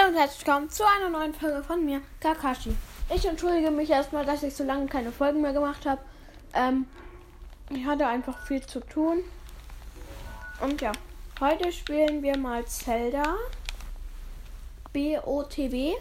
[0.00, 2.74] Hallo und herzlich willkommen zu einer neuen Folge von mir, Kakashi.
[3.14, 6.00] Ich entschuldige mich erstmal, dass ich so lange keine Folgen mehr gemacht habe.
[6.54, 6.86] Ähm,
[7.70, 9.18] ich hatte einfach viel zu tun.
[10.60, 10.92] Und ja,
[11.40, 13.36] heute spielen wir mal Zelda.
[14.92, 15.94] BOTW.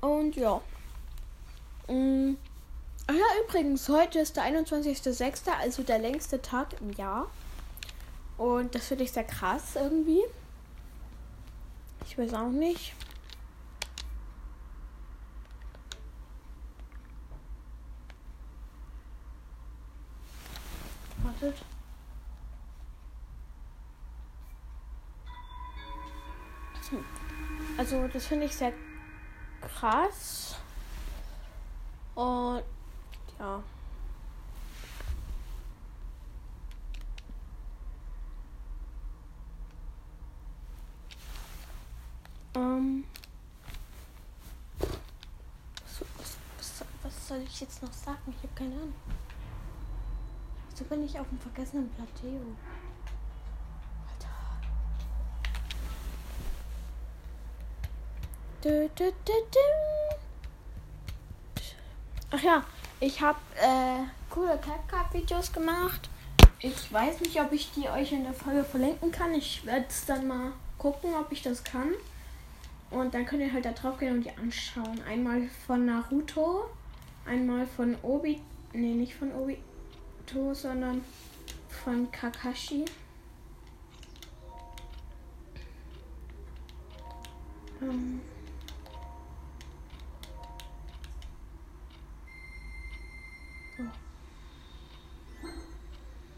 [0.00, 0.60] Und ja.
[1.88, 7.28] Ach ja, übrigens, heute ist der 21.06., also der längste Tag im Jahr.
[8.36, 10.22] Und das finde ich sehr krass irgendwie.
[12.04, 12.94] Ich weiß auch nicht.
[21.22, 21.56] Wartet.
[27.78, 28.72] Also, das finde ich sehr
[29.62, 30.56] krass.
[32.14, 32.62] Und
[33.38, 33.62] ja.
[42.54, 43.04] Ähm.
[44.78, 48.18] Was, was, was, soll ich jetzt noch sagen?
[48.28, 48.94] Ich habe keine Ahnung.
[50.70, 52.40] Wieso bin ich auf dem vergessenen Plateo?
[54.08, 54.28] Alter.
[58.60, 59.32] Du, du, du,
[62.34, 62.64] Ach ja,
[62.98, 66.08] ich habe äh, coole CapCut-Videos gemacht.
[66.60, 69.34] Ich weiß nicht, ob ich die euch in der Folge verlinken kann.
[69.34, 71.92] Ich werde es dann mal gucken, ob ich das kann.
[72.92, 75.00] Und dann könnt ihr halt da drauf gehen und die anschauen.
[75.08, 76.68] Einmal von Naruto,
[77.24, 78.40] einmal von Obi.
[78.74, 81.02] Nee, nicht von Obito, sondern
[81.68, 82.84] von Kakashi.
[87.80, 88.20] Ähm.
[93.76, 93.84] So.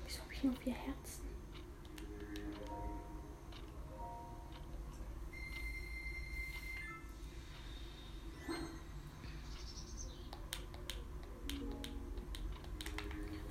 [0.06, 1.13] Wieso habe ich nur vier Herzen?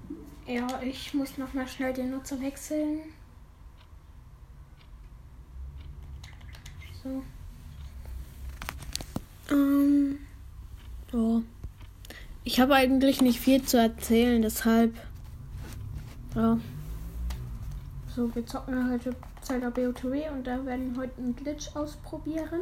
[0.48, 3.02] ja, ich muss noch mal schnell den Nutzer wechseln.
[7.04, 7.22] So.
[9.54, 10.20] Ähm.
[11.12, 11.44] So.
[12.60, 14.94] Ich habe eigentlich nicht viel zu erzählen, deshalb.
[16.36, 16.60] Ja.
[18.14, 22.60] So, wir zocken heute Zelda BOTW und da werden wir heute einen Glitch ausprobieren.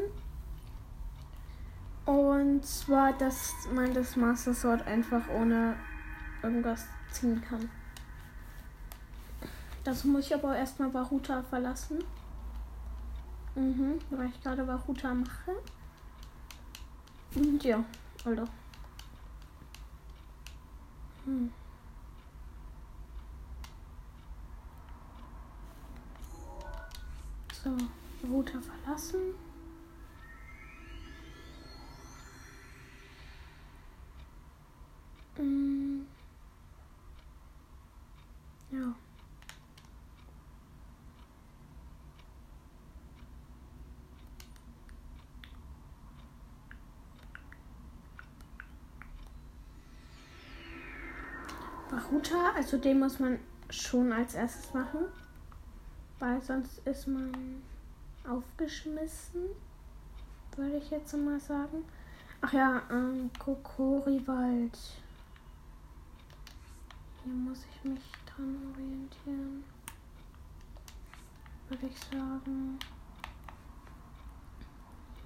[2.05, 5.73] Und zwar, dass man das Master Sword einfach ohne
[6.43, 7.67] irgendwas ziehen kann.
[9.83, 12.03] Das muss ich aber erstmal Baruta verlassen.
[13.55, 15.53] Mhm, weil ich gerade Baruta mache.
[17.33, 17.83] Und ja,
[18.23, 18.47] Alter.
[21.27, 21.51] Hm.
[27.51, 27.75] So,
[28.29, 29.19] Router verlassen.
[35.35, 36.07] Hm.
[38.71, 38.95] Ja.
[51.89, 53.39] Baruta, also den muss man
[53.69, 55.05] schon als erstes machen,
[56.19, 57.63] weil sonst ist man
[58.29, 59.43] aufgeschmissen,
[60.57, 61.85] würde ich jetzt mal sagen.
[62.41, 64.77] Ach ja, ähm, Kokoriwald.
[67.23, 69.63] Hier muss ich mich dran orientieren.
[71.69, 72.79] Würde ich sagen.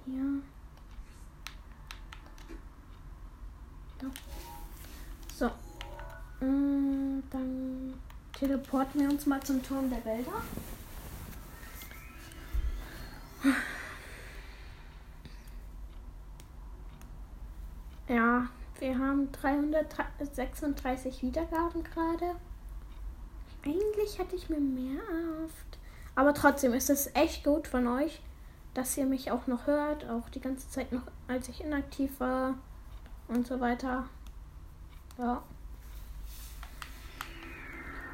[0.06, 0.44] Hier.
[4.00, 4.12] Ja.
[5.34, 5.50] So.
[6.46, 7.94] Mm, dann
[8.34, 10.32] teleporten wir uns mal zum Turm der Wälder.
[18.08, 18.48] Ja,
[18.80, 22.36] wir haben 336 Wiedergaben gerade.
[23.66, 25.78] Eigentlich hätte ich mir mehr erhofft.
[26.16, 28.22] Aber trotzdem ist es echt gut von euch,
[28.74, 30.10] dass ihr mich auch noch hört.
[30.10, 32.56] Auch die ganze Zeit noch, als ich inaktiv war
[33.28, 34.08] und so weiter.
[35.18, 35.42] Ja.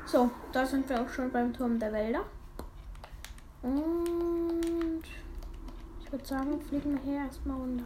[0.09, 2.23] So, da sind wir auch schon beim Turm der Wälder.
[3.61, 5.03] Und
[6.01, 7.83] ich würde sagen, fliegen wir hier erstmal runter.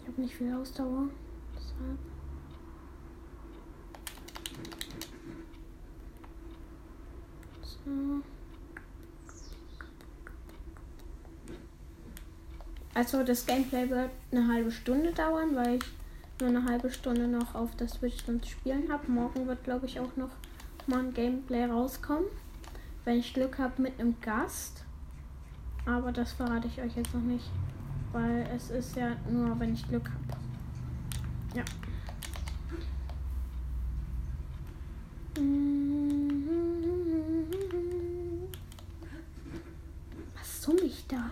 [0.00, 1.08] Ich habe nicht viel Ausdauer.
[1.54, 1.98] Deshalb.
[12.94, 15.84] Also das Gameplay wird eine halbe Stunde dauern, weil ich
[16.40, 19.10] nur eine halbe Stunde noch auf der Switch zu spielen habe.
[19.10, 20.30] Morgen wird, glaube ich, auch noch
[20.86, 22.24] mal ein Gameplay rauskommen.
[23.04, 24.84] Wenn ich Glück habe mit einem Gast.
[25.86, 27.50] Aber das verrate ich euch jetzt noch nicht.
[28.12, 30.38] Weil es ist ja nur, wenn ich Glück habe.
[31.54, 31.64] Ja.
[40.38, 41.30] Was summe ich da?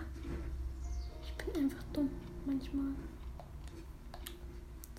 [1.23, 2.09] Ich bin einfach dumm
[2.45, 2.93] manchmal.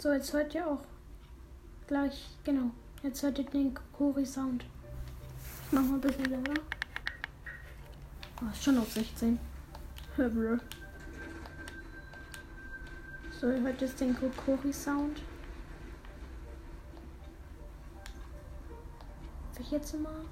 [0.03, 0.81] So, jetzt hört ihr auch
[1.87, 2.73] gleich, genau.
[3.05, 4.65] Jetzt hört ihr den Kokori-Sound.
[4.65, 6.61] Ich mach mal ein bisschen leiser.
[8.41, 9.39] Oh, ist schon auf 16.
[13.41, 15.23] So, ihr hört jetzt den Kokori-Sound.
[19.61, 20.25] ich jetzt mal.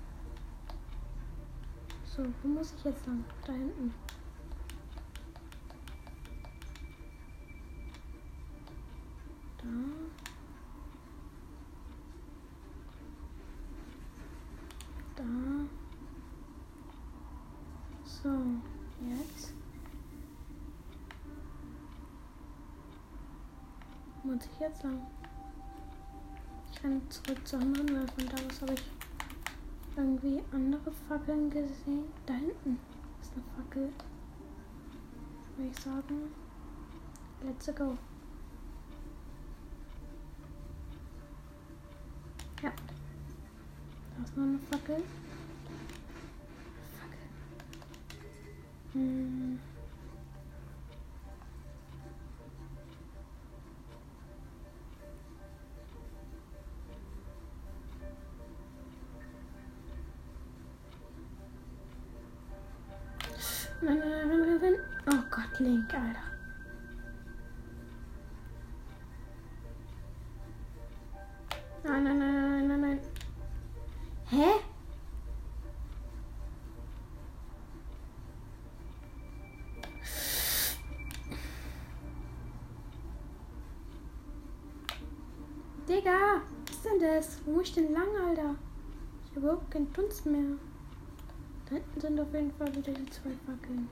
[2.05, 3.25] So, wo muss ich jetzt lang?
[3.46, 3.94] Da hinten.
[9.62, 9.67] Da.
[15.17, 15.25] Da.
[18.05, 18.31] So,
[19.06, 19.52] jetzt.
[24.22, 25.00] Muss ich jetzt lang?
[26.70, 28.84] Ich kann zurück zur anderen, weil von da aus habe ich
[29.96, 32.05] irgendwie andere Fackeln gesehen.
[32.26, 32.78] Da hinten
[33.22, 33.93] ist eine Fackel.
[35.56, 36.32] Würde ich sagen.
[37.43, 37.96] Let's go.
[42.62, 42.72] Ja.
[44.17, 45.02] Da ist noch eine Fackel.
[46.99, 47.19] Fackel.
[48.93, 49.58] Hm.
[65.60, 66.22] Link, Alter.
[71.84, 73.00] Nein, nein, nein, nein, nein, nein.
[74.30, 74.60] Hä?
[85.86, 87.38] Digga, was ist denn das?
[87.44, 88.54] Wo muss ich denn lang, Alter?
[89.24, 90.56] Ich habe überhaupt keinen Dunst mehr.
[91.66, 93.90] Da hinten sind auf jeden Fall wieder die zwei Fackeln.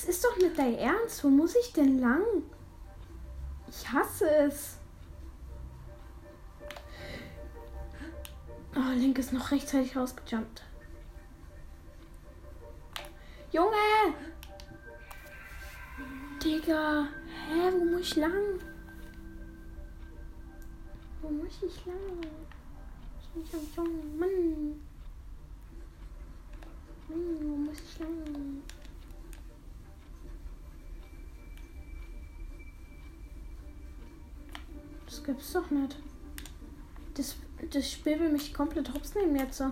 [0.00, 1.22] Das ist doch nicht dein Ernst.
[1.22, 2.22] Wo muss ich denn lang?
[3.68, 4.78] Ich hasse es.
[8.74, 10.62] Oh, Link ist noch rechtzeitig rausgejumpt.
[13.52, 14.14] Junge!
[16.42, 17.06] Digga.
[17.48, 18.58] Hä, wo muss ich lang?
[21.20, 22.20] Wo muss ich lang?
[23.36, 24.80] Ich bin Mann.
[27.06, 28.62] Mann, wo muss ich lang?
[35.20, 35.98] Das gibt's doch nicht.
[37.12, 37.36] Das,
[37.70, 39.58] das Spiel will mich komplett hops nehmen jetzt.
[39.58, 39.70] So.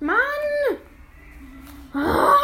[0.00, 0.18] Mann!
[1.94, 2.34] Ah!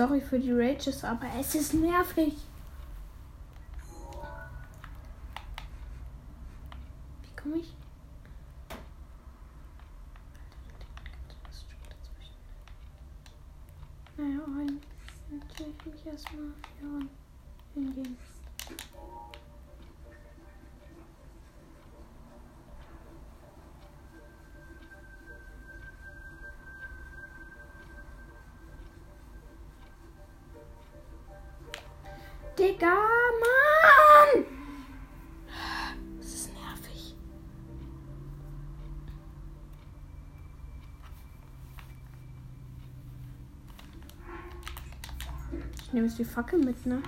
[0.00, 2.32] Sorry für die Rages, aber es ist nervig.
[46.00, 47.02] Nehme jetzt die Fackel mit, ne?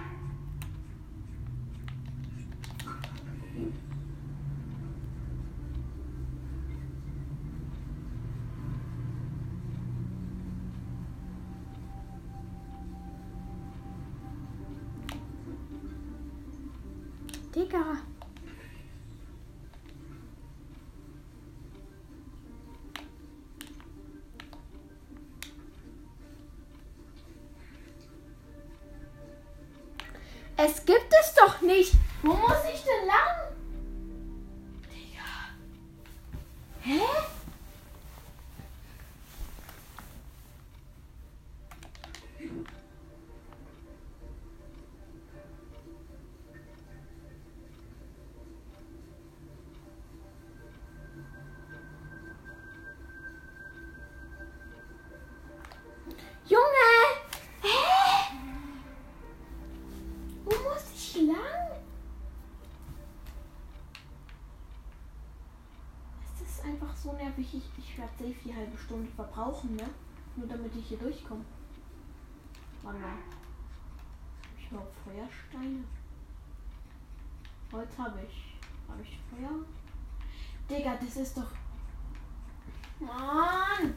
[30.65, 31.93] Es gibt es doch nicht.
[32.23, 33.53] Wo muss ich denn lang?
[34.93, 35.25] Digga.
[36.83, 37.01] Hä?
[67.43, 69.91] Ich, ich werde safe die halbe Stunde verbrauchen, ne?
[70.37, 71.45] Nur damit ich hier durchkomme.
[72.83, 73.09] Warte mal.
[73.11, 75.83] Hab ich überhaupt Feuersteine?
[77.73, 78.55] Holz habe ich.
[78.89, 79.65] Habe ich Feuer?
[80.71, 81.51] Digga, das ist doch.
[83.01, 83.95] Mann!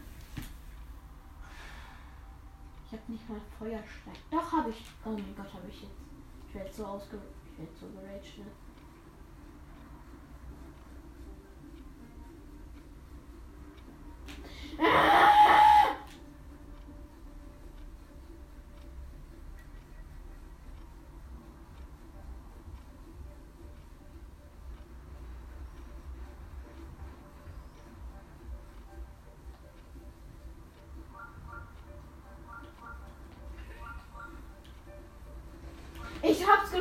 [2.87, 4.15] Ich habe nicht mal Feuerstein.
[4.31, 4.85] Doch, habe ich.
[5.05, 6.01] Oh mein Gott, habe ich jetzt.
[6.47, 7.19] Ich werde so ausge...
[7.51, 8.45] Ich werde so geraged, ne?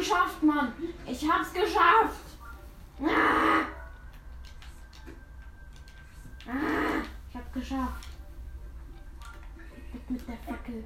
[0.04, 0.72] Geschafft, Mann.
[1.06, 2.26] Ich hab's geschafft.
[3.00, 3.64] Ah!
[6.46, 7.02] Ah!
[7.30, 8.08] Ich hab's geschafft.
[9.92, 10.84] Weg mit der Fackel.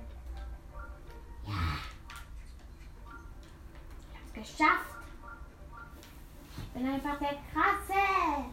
[1.47, 1.53] Ja.
[4.11, 4.95] Ich hab's geschafft.
[6.57, 8.45] Ich bin einfach der Krasse.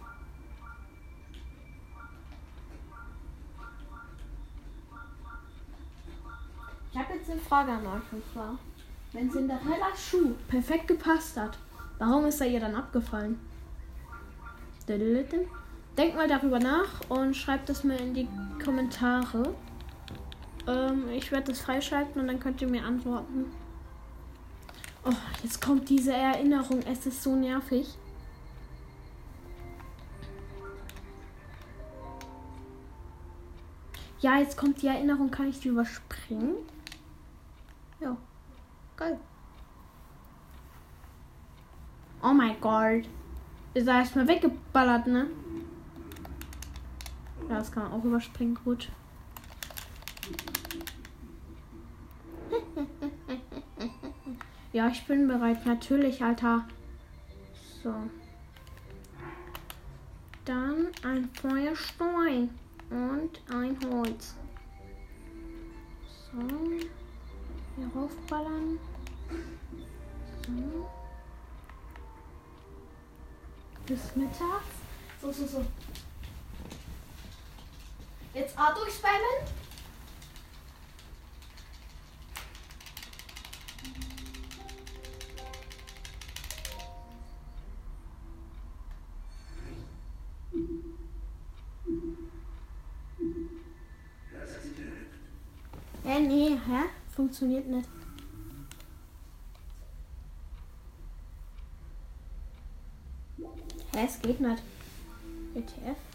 [6.91, 8.57] Ich habe jetzt eine Frage an euch und zwar.
[9.15, 11.57] Wenn Cinderellas Schuh perfekt gepasst hat,
[11.99, 13.39] warum ist er ihr dann abgefallen?
[15.97, 18.27] Denkt mal darüber nach und schreibt das mir in die
[18.61, 19.55] Kommentare.
[20.67, 23.45] Ähm, ich werde das freischalten und dann könnt ihr mir antworten.
[25.05, 26.81] Oh, jetzt kommt diese Erinnerung.
[26.81, 27.87] Es ist so nervig.
[34.19, 35.31] Ja, jetzt kommt die Erinnerung.
[35.31, 36.55] Kann ich die überspringen?
[38.01, 38.17] Ja.
[38.97, 39.19] Geil.
[42.21, 43.03] Oh mein Gott.
[43.73, 45.27] Ist er erstmal weggeballert, ne?
[47.49, 48.89] Ja, das kann man auch überspringen, gut.
[54.73, 55.63] ja, ich bin bereit.
[55.65, 56.65] Natürlich, Alter.
[57.83, 57.93] So.
[60.45, 62.49] Dann ein Feuerstein
[62.89, 64.35] und ein Holz.
[66.31, 66.39] So.
[67.75, 68.79] Hier raufballern.
[70.45, 70.89] So.
[73.85, 74.65] Bis mittags.
[75.21, 75.65] So, so, so.
[78.33, 79.64] Jetzt A durchspammen.
[97.35, 97.89] Funktioniert nicht.
[103.93, 104.63] Hä, es geht nicht.
[105.53, 106.14] ETF.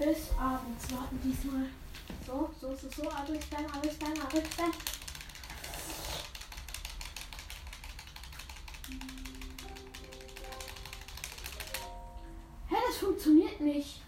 [0.00, 1.66] Bis abends warten diesmal.
[2.26, 4.72] So, so, so, so, alles dann, alles dann, alles dann.
[12.68, 14.00] Hä, das funktioniert nicht.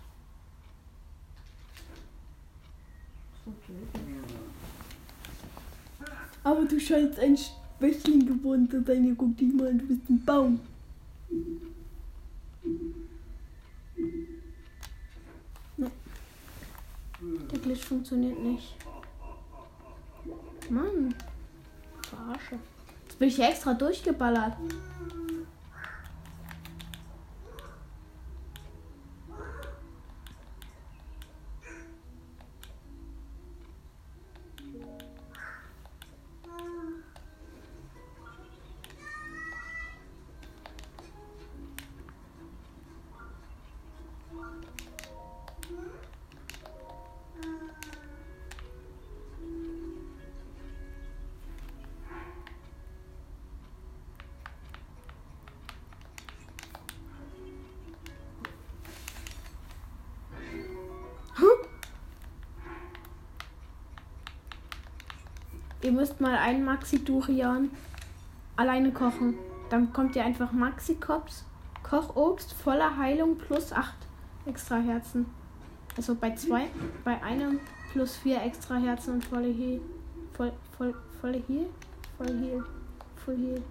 [6.44, 9.14] Aber du scheinst ein Schwächling geworden zu sein.
[9.16, 10.60] Guck dich mal du bist ein Baum.
[15.76, 15.86] Nee.
[17.52, 18.74] Der Glitch funktioniert nicht.
[20.68, 21.14] Mann.
[22.08, 22.58] Verarsche.
[23.04, 24.54] Jetzt bin ich hier extra durchgeballert.
[65.82, 67.70] Ihr müsst mal einen Maxi Durian
[68.56, 69.34] alleine kochen.
[69.70, 71.44] Dann bekommt ihr einfach Maxi Kops
[71.82, 73.92] Kochobst voller Heilung plus 8
[74.46, 75.26] extra Herzen.
[75.96, 76.68] Also bei zwei,
[77.04, 77.60] bei einem
[77.92, 79.80] plus 4 extra Herzen und volle Heal.
[80.32, 81.66] Voll, voll, volle Heal?
[82.16, 82.64] Voll Heal.
[83.24, 83.62] Voll Heal.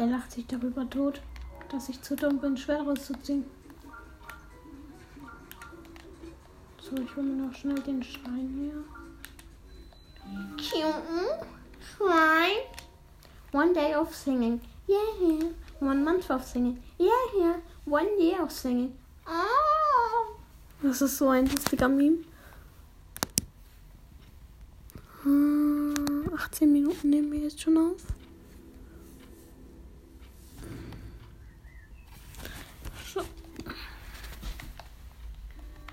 [0.00, 1.20] Der lacht sich darüber tot,
[1.68, 3.44] dass ich zu dumm bin, Schweres zu ziehen.
[6.80, 8.82] So, ich hole mir noch schnell den Schrein hier.
[10.56, 11.46] Cute
[11.84, 12.62] Shrine.
[13.52, 14.62] One day of singing.
[14.88, 16.82] Yeah, One month of singing.
[16.98, 18.96] Yeah, One year of singing.
[19.26, 20.34] Oh.
[20.82, 22.24] Das ist so ein lustiger Meme.
[26.34, 27.96] 18 Minuten nehmen wir jetzt schon auf.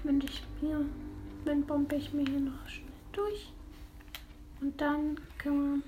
[0.07, 0.85] wende ich mir,
[1.47, 3.53] dann bombe ich mir hier noch schnell durch.
[4.59, 5.83] Und dann können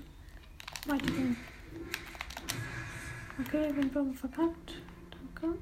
[0.84, 1.36] wir weitergehen.
[3.40, 4.74] Okay, Windbombe verpackt.
[5.10, 5.58] Danke.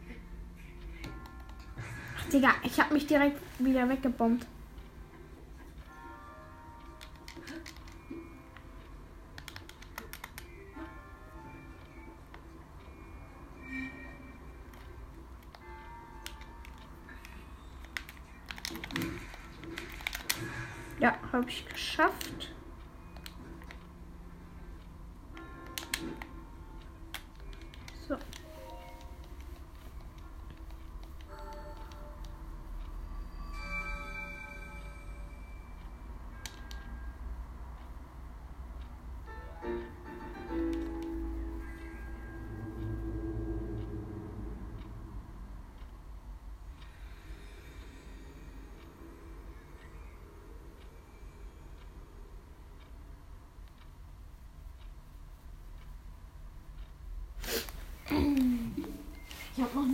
[2.17, 4.47] Ach, Digga, ich habe mich direkt wieder weggebombt.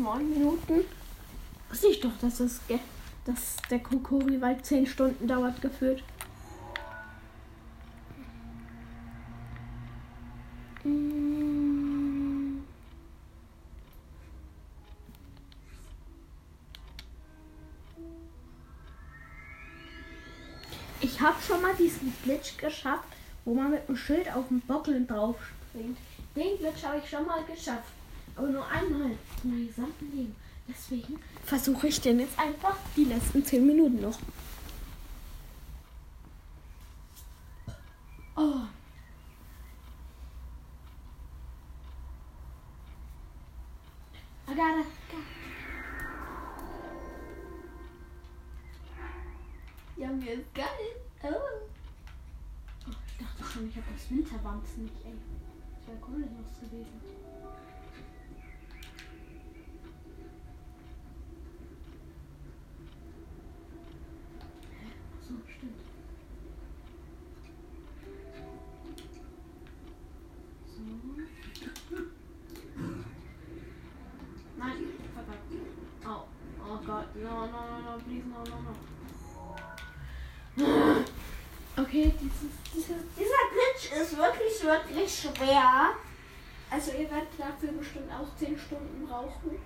[0.05, 0.85] Neun Minuten.
[1.71, 2.61] Wusste ich doch, dass, das,
[3.25, 6.05] dass der Kokori-Wald zehn Stunden dauert, gefühlt.
[21.01, 23.05] Ich habe schon mal diesen Glitch geschafft,
[23.45, 25.37] wo man mit dem Schild auf dem Bockel drauf
[25.71, 25.99] springt.
[26.37, 27.93] Den Glitch habe ich schon mal geschafft.
[28.37, 30.37] Aber nur einmal in meinem gesamten Leben.
[30.66, 34.18] Deswegen versuche ich den jetzt einfach die letzten 10 Minuten noch.
[38.37, 38.62] Oh.
[44.49, 44.85] I gotta.
[49.97, 50.66] Ja, mir ist geil.
[51.23, 51.29] Oh.
[52.88, 55.12] oh ich dachte schon, ich habe das Winterwams nicht, ey.
[55.77, 57.01] Das wäre cool noch gewesen.
[81.94, 85.94] Okay, dieses, dieses, dieser Glitch ist wirklich, wirklich schwer.
[86.68, 89.57] Also ihr werdet dafür bestimmt auch 10 Stunden brauchen.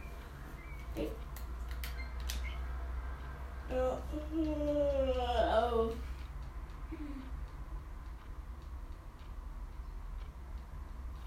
[0.93, 1.11] Okay.
[3.71, 3.97] Oh.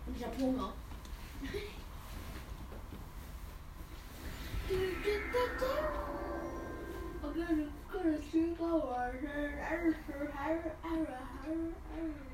[0.05, 0.71] Und ich hab Hunger.
[7.23, 7.67] Okay,
[8.01, 12.30] 是新歌，我是儿时还是爱人，还是爱人。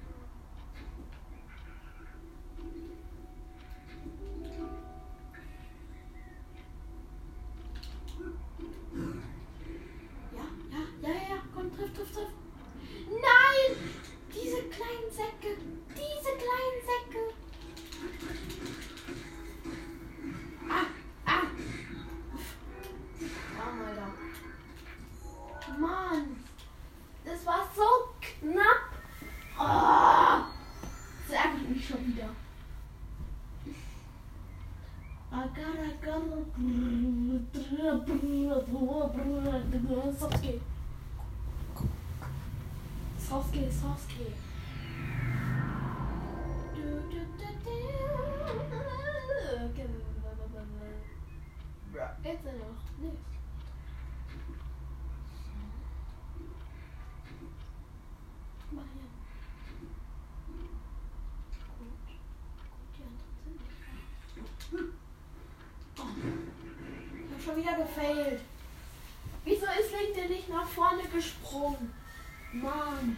[52.23, 53.17] Die anderen sind nicht.
[67.15, 68.41] Ich hab schon wieder gefailt.
[69.45, 71.93] Wieso ist Link denn nicht nach vorne gesprungen?
[72.53, 73.17] Mann.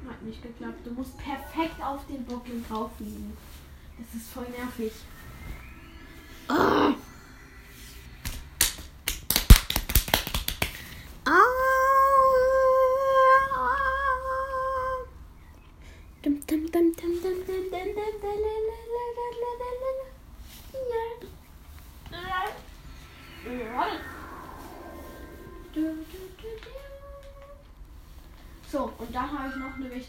[0.21, 0.85] Oh, nicht geklappt.
[0.85, 3.35] Du musst perfekt auf den Bockling drauf liegen.
[3.97, 4.91] Das ist voll nervig.
[6.47, 6.90] Ah.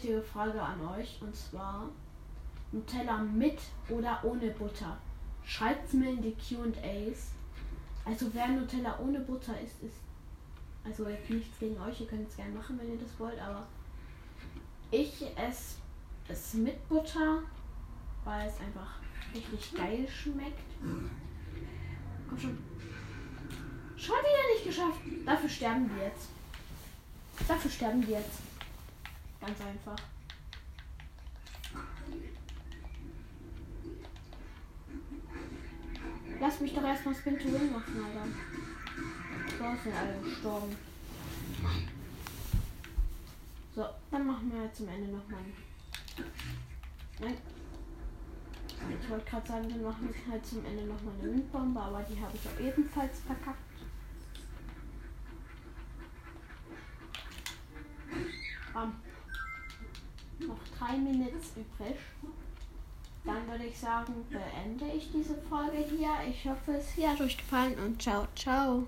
[0.03, 1.17] Wichtige Frage an euch.
[1.21, 1.89] Und zwar
[2.71, 4.97] Nutella mit oder ohne Butter.
[5.45, 7.31] Schreibt es mir in die QAs.
[8.05, 9.95] Also wer Nutella ohne Butter isst, ist.
[10.83, 13.65] Also jetzt nichts gegen euch, ihr könnt es gerne machen, wenn ihr das wollt, aber
[14.91, 15.75] ich esse
[16.27, 17.39] es mit Butter,
[18.25, 18.99] weil es einfach
[19.33, 20.59] richtig geil schmeckt.
[22.27, 22.57] Komm schon.
[23.95, 24.99] Schon wieder nicht geschafft.
[25.25, 26.27] Dafür sterben wir jetzt.
[27.47, 28.41] Dafür sterben wir jetzt.
[29.45, 29.95] Ganz einfach.
[36.39, 38.27] Lass mich doch erstmal Spin to Win machen, Alter.
[39.49, 40.75] So sind alle gestorben.
[43.75, 45.41] So, dann machen wir zum Ende nochmal.
[47.19, 47.37] Nein.
[49.01, 52.21] Ich wollte gerade sagen, dann machen wir halt zum Ende nochmal eine Windbombe, aber die
[52.21, 53.59] habe ich auch ebenfalls verkackt.
[58.73, 58.95] Bam.
[60.39, 60.59] Noch
[60.93, 61.97] drei Minuten übrig.
[63.25, 66.11] Dann würde ich sagen, beende ich diese Folge hier.
[66.29, 68.81] Ich hoffe, es hat euch gefallen und ciao, ciao.